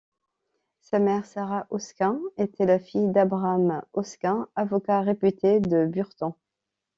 [0.79, 6.33] Sa mère, Sarah Hoskins, était la fille d'Abraham Hoskins, avocat réputé de Burton.